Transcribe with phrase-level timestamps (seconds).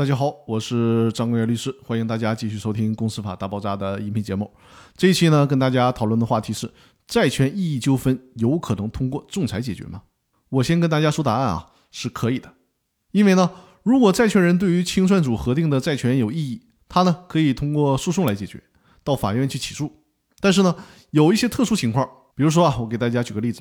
[0.00, 4.50] 大家好，我是张国元律师，欢迎大家继续收听《公司法大爆炸》的音频节目。
[4.96, 6.72] 这一期呢，跟大家讨论的话题是：
[7.06, 10.00] 债权异议纠纷有可能通过仲裁解决吗？
[10.48, 12.50] 我先跟大家说答案啊，是可以的。
[13.12, 13.50] 因为呢，
[13.82, 18.58] 如果债权人对于清算组核定的债权有异议，他呢可以通过诉讼来解决，
[19.04, 19.92] 到法院去起诉。
[20.40, 20.74] 但是呢，
[21.10, 23.60] 有一些特殊情况，比如说啊，我给大家举个例子，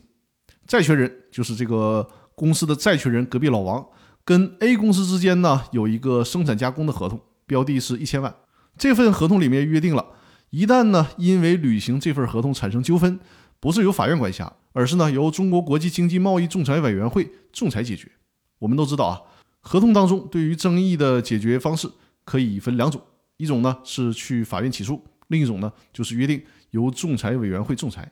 [0.65, 3.85] 债权人就是这个公司的债权人隔壁老王。
[4.29, 8.35] 跟 A 公司之间呢有一个生产加工的合同，标的是一千万。
[8.77, 10.05] 这份合同里面约定了，
[10.51, 13.19] 一旦呢因为履行这份合同产生纠纷，
[13.59, 18.07] 不是由法院管辖，而是呢由中国国际经济贸易仲裁委员会仲裁解决。
[18.59, 19.19] 我们都知道啊，
[19.61, 21.89] 合同当中对于争议的解决方式
[22.23, 23.01] 可以分两种，
[23.37, 28.11] 一种呢是去法院起诉，另一种呢就是约定由仲裁委员会仲裁。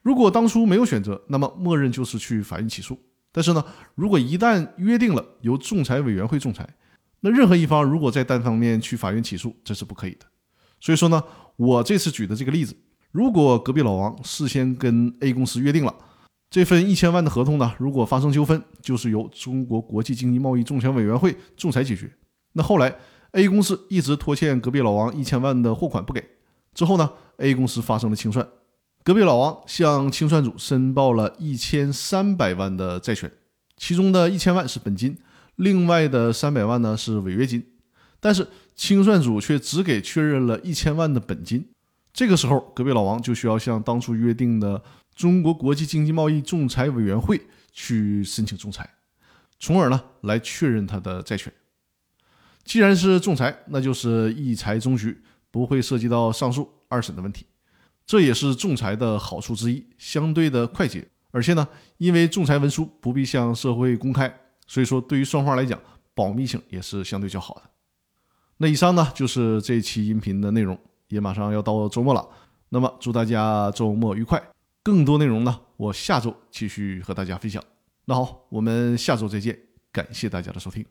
[0.00, 2.98] 如果当初没有选择，那么默认就是去法院起诉。
[3.36, 3.64] 但是呢，
[3.96, 6.64] 如果一旦约定了由仲裁委员会仲裁，
[7.18, 10.20] 那任何一方如果在单方面去法院起诉，这是不可以的。
[10.78, 11.20] 所以说呢，
[11.56, 12.76] 我这次举的这个例子，
[13.10, 15.92] 如果隔壁老王事先跟 A 公司约定了
[16.48, 22.08] 这份一千万的合同呢，如果发生纠纷，就是由中国国际经济贸易仲裁委员会仲裁解决。
[22.52, 22.94] 那后来
[23.32, 26.24] A 公司一直拖欠隔壁老王一千万的货款不给，
[26.72, 28.46] 之后呢，A 公司发生了清算。
[29.04, 33.30] 隔壁老王向清算组申报了一千三百万的债权，
[33.76, 35.18] 其中的一千万是本金，
[35.56, 37.62] 另外的三百万呢是违约金。
[38.18, 41.68] 但是清算组却只给确认了一千万的本金。
[42.14, 44.82] 这个时候，隔壁老王就需要向当初约定的
[45.14, 48.88] 中国国际经济贸易仲裁委员会去申请仲裁，
[49.60, 51.52] 从而呢来确认他的债权。
[52.64, 57.44] 既然是仲裁，那就是一裁终局，不会涉及到上诉、二审的问题。
[58.06, 61.66] 这也是仲裁的好处之一，相对的快捷，而且呢，
[61.96, 64.32] 因为仲裁文书不必向社会公开，
[64.66, 65.80] 所以说对于双方来讲，
[66.14, 67.62] 保密性也是相对较好的。
[68.58, 72.28] 那以上呢就是这期音频的内容，也马上要到周末了，
[72.68, 74.42] 那么祝大家周末愉快。
[74.82, 77.62] 更多内容呢，我下周继续和大家分享。
[78.04, 79.58] 那好，我们下周再见，
[79.90, 80.84] 感谢大家的收听。